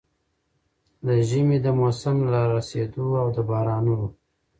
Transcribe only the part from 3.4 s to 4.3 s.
بارانونو